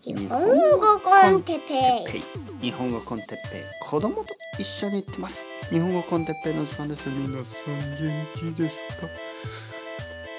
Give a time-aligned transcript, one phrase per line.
[0.00, 0.40] 日本
[0.78, 2.62] 語コンテッペイ。
[2.62, 3.38] 日本語コンテッペイ。
[3.82, 5.48] 子供と一緒に行ってます。
[5.70, 7.78] 日本語コンテッペイの時間です皆さん。
[8.00, 9.08] 元気ですか？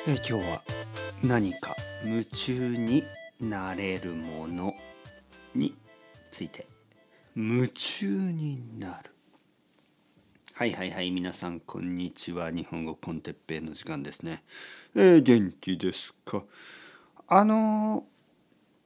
[0.07, 0.61] え今日は
[1.21, 1.75] 何か
[2.05, 3.03] 夢中に
[3.41, 4.73] なれるもの
[5.53, 5.75] に
[6.31, 6.65] ついて。
[7.35, 9.11] 夢中になる。
[10.53, 12.49] はいはいはい皆さんこんにちは。
[12.49, 14.41] 日本語コンテッペイの時間ですね。
[14.95, 16.45] えー元気ですか？
[17.27, 18.05] あの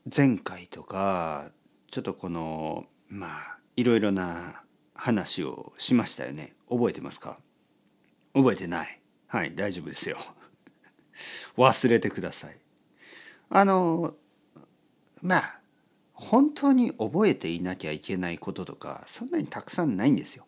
[0.05, 1.51] 前回とか
[1.89, 4.63] ちょっとこのまあいろいろな
[4.93, 6.55] 話をしましたよね。
[6.69, 7.37] 覚えてますか？
[8.33, 8.99] 覚えてない。
[9.27, 10.17] はい大丈夫ですよ。
[11.55, 12.57] 忘れてください。
[13.49, 14.15] あの
[15.21, 15.59] まあ
[16.11, 20.45] 本当に覚えていなきゃいけないこととかそんなにたくさんないんですよ。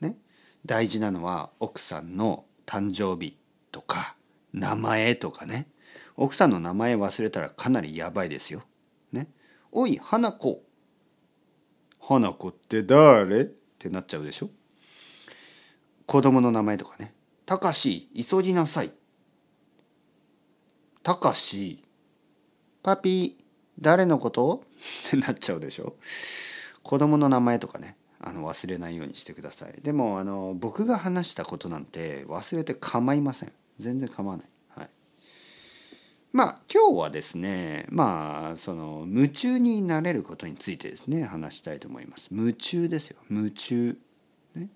[0.00, 0.18] ね、
[0.66, 3.38] 大事なのは奥さんの誕生日
[3.72, 4.16] とか
[4.52, 5.70] 名前とかね。
[6.16, 8.62] 奥さんの名前忘れたらかなりやばいですよ。
[9.12, 9.28] ね、
[9.70, 10.62] おい花子。
[12.00, 13.42] 花子って誰？
[13.42, 13.44] っ
[13.78, 14.50] てなっちゃうでしょ。
[16.06, 17.14] 子供の名前とかね
[17.46, 18.92] 「たかし急ぎなさい」
[21.02, 21.82] 「たかし
[22.82, 23.44] パピー
[23.80, 24.62] 誰のこと?」
[25.08, 25.96] ってなっちゃうでしょ。
[26.82, 27.96] 子供の名前とかね。
[28.18, 29.74] あの忘れないようにしてください。
[29.82, 33.52] でもあの僕が話したことなんて忘れて構いません。
[33.78, 34.46] 全然構わない。
[36.36, 42.28] まあ今日はですねまあその夢中になれることについてですね話したいと思います。
[42.30, 43.16] 夢中ですよ。
[43.30, 43.98] 夢中。
[44.54, 44.68] ね。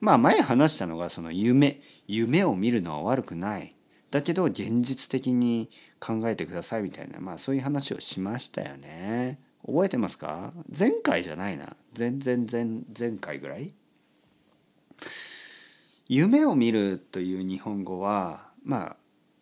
[0.00, 1.82] まあ前話したのがその夢。
[2.06, 3.76] 夢を見るのは悪くない。
[4.10, 5.68] だけど現実的に
[6.00, 9.38] 考えてくださいみたいなまあそういう話をしましたよね。
[9.66, 10.50] 覚えてますか？
[10.78, 11.76] 前回じゃないな。
[11.92, 12.64] 全然前
[12.98, 13.74] 前回ぐらい。
[16.08, 18.96] 夢を見るという日本語はまあ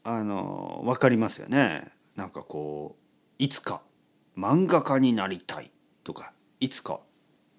[0.05, 3.83] あの分かりますよねなんかこういつか
[4.37, 5.71] 漫画家になりたい
[6.05, 7.01] とかいつか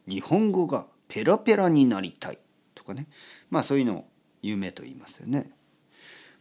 [0.07, 2.39] 日本語がペラペラになりたい
[2.75, 3.07] とかね
[3.49, 4.05] まあそういうのを
[4.41, 5.49] 夢と言いますよね。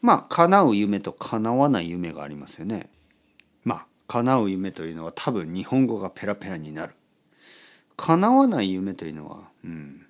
[0.03, 2.91] まあ叶う夢と叶わない夢がありますよね。
[3.65, 6.95] まあ叶う夢というのは多分日本語がペラペラになる。
[7.97, 10.07] 叶わない夢というのはうん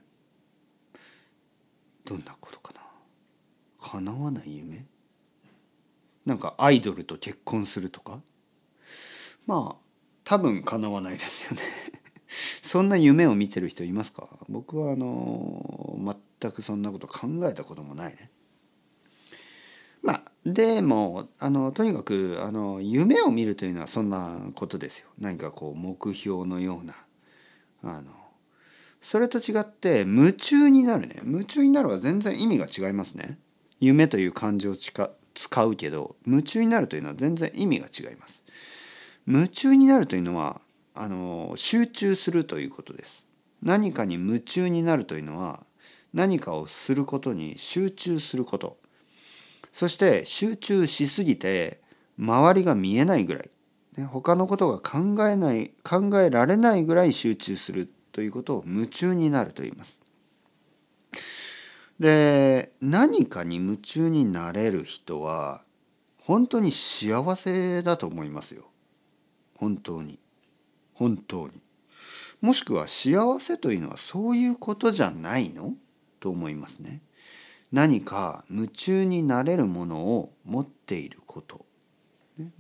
[2.04, 2.80] どんなことかな。
[3.80, 4.86] 叶わない夢？
[6.26, 8.20] なんかアイドルと結婚するとか？
[9.46, 9.84] まあ
[10.24, 11.62] 多分叶わないですよね。
[12.62, 14.28] そんな夢を見てる人いますか？
[14.48, 18.30] 僕はあの全くそんなこと考えたこともないね。
[20.02, 25.08] まあでもあのとにかくあの夢を見るというのはそんなことですよ。
[25.18, 26.94] 何かこう目標のような
[27.82, 28.10] あの
[29.00, 33.38] それと違って夢中になるね夢中になるは全然意味が違いますね。
[33.80, 34.74] 夢という漢字を
[35.44, 38.44] 使うけど夢中になるというのは全然意味が違います。
[39.26, 40.60] 夢中になるというのは
[40.94, 43.28] あの集中するということです。
[43.62, 45.64] 何かに夢中になるというのは
[46.14, 48.78] 何かをすることに集中すること。
[49.70, 51.80] そして集中しすぎて
[52.18, 53.50] 周りが見えないぐらい、
[53.96, 60.03] ね、他のことが考えない考えられないぐらい集中するということを夢中になると言います。
[61.98, 65.62] で何かに夢中になれる人は
[66.18, 68.64] 本当に幸せだと思いますよ。
[69.56, 70.18] 本当に
[70.92, 71.60] 本当に。
[72.40, 75.74] もしくは幸せというのはそういうことじゃないの？
[76.20, 77.00] と思いますね。
[77.72, 81.66] 何か夢中になれるものを持っていること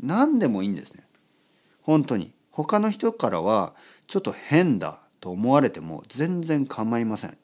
[0.00, 1.06] 何でもいいんですね
[1.82, 3.74] 本当に他の人からは
[4.08, 7.38] ちょっと変だと思われても全然構いません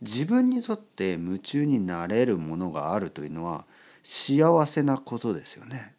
[0.00, 3.64] 自分にとって夢中になれるものがあるというのは
[4.02, 5.94] 幸せなことですよね。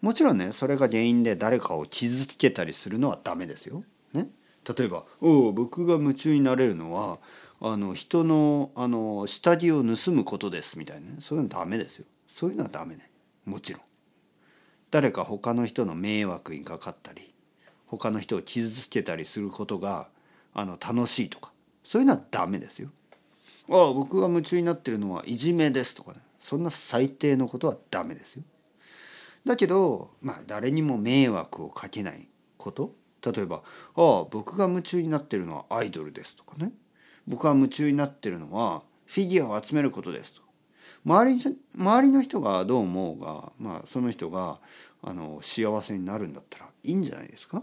[0.00, 3.82] もちろんねそれが原因で誰かを傷つけたりするのはダメですよ、
[4.12, 4.28] ね、
[4.76, 7.20] 例えば「お僕が夢中になれるのは
[7.60, 12.04] あの人のあの下着を盗むことですみたいな、ね、そういうのダメですよ。
[12.28, 13.10] そういうのはダメね。
[13.46, 13.82] もちろん。
[14.90, 17.32] 誰か他の人の迷惑にかかったり
[17.86, 20.08] 他の人を傷つけたりすることが
[20.52, 21.53] あの楽しいとか
[21.84, 22.90] そういうのはダメですよ。
[23.70, 26.18] ああ僕が夢中になってるのはいじめですとかね。
[26.40, 28.42] そんな最低のことはダメですよ。
[29.46, 32.92] だけどまあ誰にも迷惑をかけないこと。
[33.24, 33.62] 例えば
[33.96, 36.72] 「ああ僕が夢中になってるのはアイドルです」とかね。
[37.26, 40.42] 僕が夢中になってるのはフィギュアを集めることですと
[41.06, 41.40] 周り
[41.76, 44.58] 周りの人がどう思うが、まあ、その人が
[45.02, 47.62] あの幸せになるんだったらいいんじゃないですか。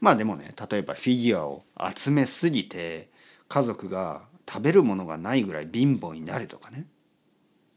[0.00, 1.64] まあでもね例えばフィギュアを
[1.94, 3.08] 集めすぎて
[3.48, 6.86] 家族が食べるものがないぐらい貧乏になるとかね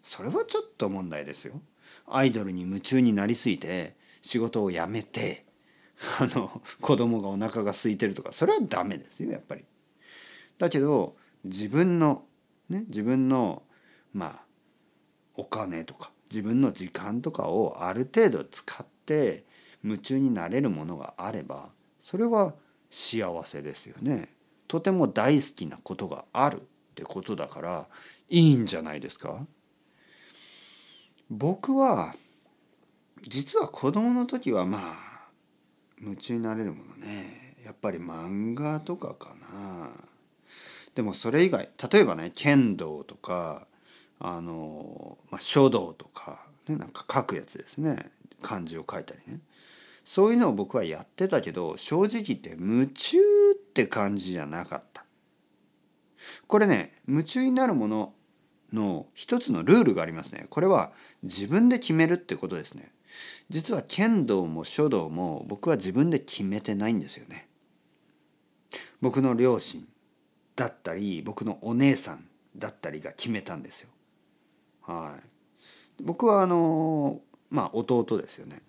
[0.01, 1.61] それはちょっと問題ですよ。
[2.07, 5.45] アイドルに夢中になりすぎて仕事を辞めて
[6.19, 9.65] あの子供がお腹が空いてるとかそれはダメですよやっぱり。
[10.57, 12.25] だけど自分の
[12.69, 13.63] ね自分の
[14.13, 14.45] まあ
[15.35, 19.43] お金とか自分の時間とかをある程度使って
[19.83, 21.71] 夢中になれるものがあれば
[22.01, 22.53] それは
[22.89, 24.29] 幸せですよね。
[24.67, 26.63] とても大好きなことがあるっ
[26.95, 27.87] てことだから
[28.29, 29.45] いいんじゃないですか。
[31.29, 32.15] 僕は
[33.21, 35.29] 実は子供の時はまあ
[35.99, 37.55] 夢中になれるものね。
[37.63, 39.91] やっぱり漫画とかかな。
[40.95, 43.67] でもそれ以外例えばね剣道とか
[44.19, 48.11] あの、まあ、書道とか、ね、なんか書くやつですね。
[48.41, 49.39] 漢字を書いたりね。
[50.03, 53.17] そういうのを僕はやってたけど正直言って夢中
[53.53, 55.05] って感じじゃなかった。
[56.47, 58.13] これね夢中になるもの
[58.73, 60.47] の一つのルールがありますね。
[60.49, 60.91] これは
[61.23, 62.91] 自分で決めるってことですね。
[63.49, 67.47] 実は剣道も書道も僕は自分で決めてないんですよね。
[69.01, 69.85] 僕の両親
[70.55, 72.25] だったり僕のお姉さん
[72.55, 73.89] だったりが決めたんですよ。
[74.83, 75.27] はい。
[76.01, 78.61] 僕はあのまあ弟ですよね。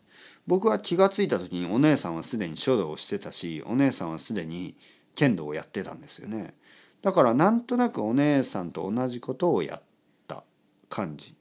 [0.46, 4.76] 僕は気が付いた時にお姉さんはすでに書道をしてたしお姉さんはすでに
[5.14, 6.54] 剣道をやってたんですよね。
[7.02, 9.82] だからなんとなくお姉さんと同じことをやっ
[10.26, 10.44] た
[10.88, 11.34] 感じ。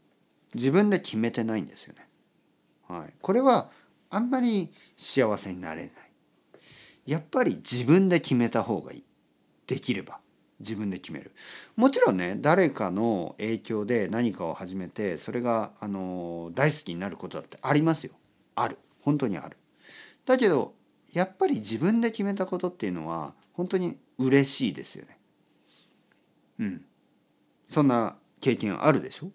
[0.53, 2.07] 自分で決めてないんですよね。
[2.87, 3.69] はい、これは
[4.09, 5.91] あんまり幸せになれない。
[7.05, 9.03] やっぱり自分で決めた方がいい。
[9.67, 10.19] できれば。
[10.59, 11.31] 自分で決める。
[11.75, 18.13] もちろんね誰かの影響で何かを始めてそれがあの大好きになることだってありますよ。
[18.55, 18.77] ある。
[19.01, 19.57] 本当にある
[20.25, 20.73] だけど
[21.13, 25.17] やっぱり自分で決めたことっていうのは本当に嬉しいですよね
[26.59, 26.85] うん
[27.67, 29.31] そんな経験あるでしょ？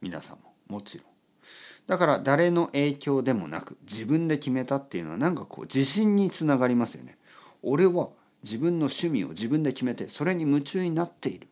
[0.00, 1.06] 皆さんももちろん
[1.86, 7.18] だから誰の影響でもなく自分で決めたっていうのはなんかこう自信につながりますよね。
[7.62, 8.10] 俺は
[8.44, 11.48] 自分の趣味を自分で決めてそれに夢中になっている。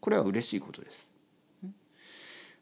[0.00, 1.10] これは嬉しいことです。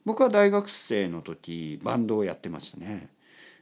[0.04, 3.08] 僕は大学生の時バンドをやってましたね。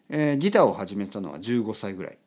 [0.09, 2.19] えー、ギターを始めたのは15歳ぐらい。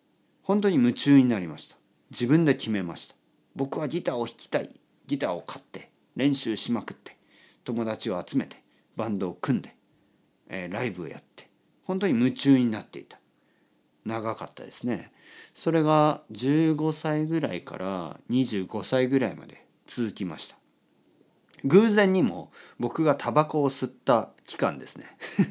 [0.43, 1.77] 本当に夢中になりました。
[2.09, 3.15] 自分で決めました。
[3.55, 4.69] 僕はギターを弾きたい。
[5.07, 7.17] ギターを買って練習しまくって
[7.63, 8.57] 友達を集めて
[8.95, 9.75] バンドを組んで
[10.51, 11.49] えー、ライブをやって
[11.85, 13.17] 本当に夢中になっていた
[14.05, 15.11] 長かったですね
[15.53, 20.57] それが15歳ぐらいから25歳ぐらいまで続きました
[21.65, 25.05] 偶然にも僕がタバコを吸った期間ですね。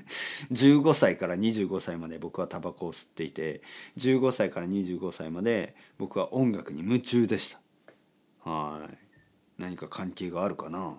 [0.52, 3.62] 15歳から25歳まで僕はタバコを吸っていて
[3.96, 7.56] 15歳から25歳まで僕は音楽に夢中でし
[8.44, 8.50] た。
[8.50, 8.98] はい。
[9.58, 10.98] 何か関係があるかな。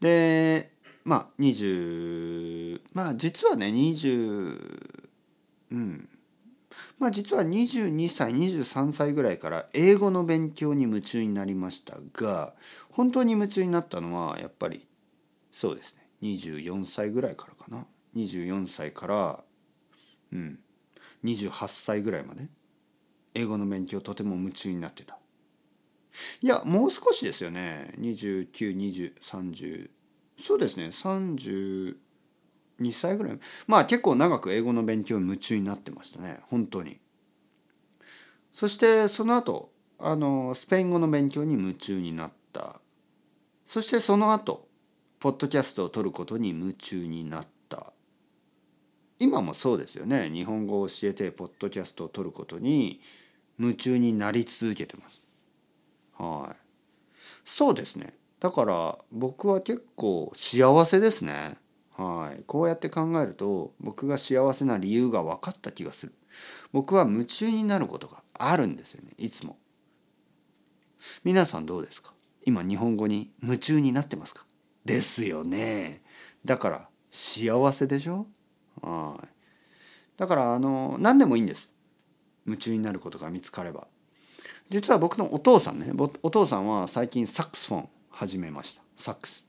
[0.00, 0.72] で
[1.04, 4.98] まあ20まあ実はね20
[5.70, 6.08] うん。
[6.98, 12.54] まあ実は22歳23歳ぐらいから英語の勉強に夢中になりましたが
[12.90, 14.86] 本当に夢中になったのはやっぱり
[15.52, 16.02] そうですね。
[16.22, 17.86] 24歳ぐらいからかな。
[18.16, 19.44] 24歳から
[20.32, 20.58] うん。
[21.24, 22.48] 28歳ぐらいまで
[23.34, 25.18] 英語の勉強とても夢中になってた。
[26.40, 27.92] いやもう少しですよね。
[27.98, 29.90] 292030
[30.36, 30.86] そうですね。
[30.86, 31.96] 30
[32.80, 33.38] 2歳ぐらい。
[33.66, 36.40] まあ結構長く英語の勉強に夢中になってましたね。
[36.48, 36.98] 本当に。
[38.52, 42.80] そしてその後あのスペイン語の勉強に夢中になった。
[43.66, 44.68] そしてその後
[45.20, 47.92] ポッドキャストを取ることに夢中になった。
[49.18, 50.28] 今もそうですよね。
[50.30, 53.00] 日本語を教えてポッドキャストを取ることに
[53.58, 55.28] 夢中になり続けてます。
[56.18, 56.56] はい。
[57.44, 58.14] そうですね。
[58.40, 61.56] だから僕は結構幸せですね。
[61.96, 62.42] はい。
[62.46, 66.14] こうやって考えると僕が幸せな理由が分かった気がする。
[66.72, 69.12] 僕は夢中になることがあるんですよね。
[69.18, 69.56] いつも。
[71.22, 72.12] 皆さんどうですか？
[72.44, 74.44] 今日本語に夢中になってますか？
[74.84, 76.02] ですよね。
[76.44, 78.26] だから幸せでしょ？
[78.82, 79.28] はい。
[80.16, 81.74] だからあの何でもいいんです。
[82.46, 83.86] 夢中になることが見つかれば。
[84.68, 88.82] 実は僕のお父さんねお父さんは最近サックスフォン始めました。
[88.96, 89.46] サックス、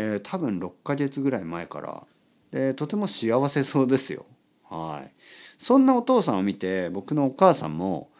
[0.00, 2.06] えー、多分6ヶ月ぐらい前から。
[2.52, 4.24] でとても幸せそうですよ。
[4.70, 5.12] はい。
[5.58, 8.10] そんなお父さんを見て僕のお母さんも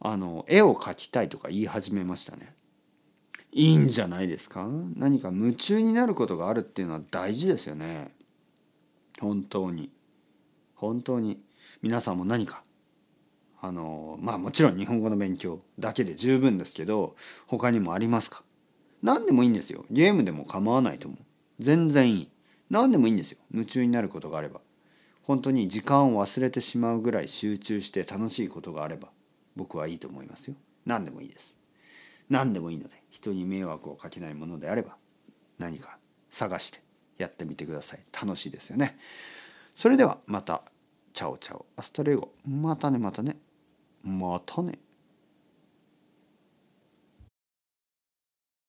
[0.00, 2.54] あの絵を描きたいとか言い始めましたね。
[3.52, 4.68] いいんじゃないですか？
[4.96, 8.12] 何か夢中になることがあるっていうのは大事ですよね。
[9.20, 9.90] 本当に。
[10.74, 11.40] 本当に。
[11.80, 12.62] 皆さんも何か
[13.60, 17.14] あのまあもちろん日本語の勉強だけで十分ですけど
[17.46, 18.42] 他にもありますか？
[19.02, 19.86] 何でもいいんですよ。
[19.90, 21.20] ゲームでも構わないと思う。
[21.58, 22.30] 全然いい。
[22.70, 23.38] 何でもいいんですよ。
[23.50, 24.60] 夢中になることがあれば。
[25.22, 29.08] 本当に時間を忘れてしまうぐらい集中して楽しいことがあれば
[29.56, 30.56] 僕はいいと思いますよ。
[30.86, 31.54] 何でもいいです。
[32.30, 34.96] 何でもいいので人に迷惑をかけないものであれば
[35.58, 35.98] 何か
[36.30, 36.80] 探して
[37.18, 38.00] やってみてください。
[38.12, 38.98] 楽しいですよね。
[39.74, 40.62] それではまた。
[41.12, 41.66] Ciao ciao。
[41.76, 42.32] Hasta luego。
[42.46, 43.36] またねまたね。
[44.04, 44.78] またね。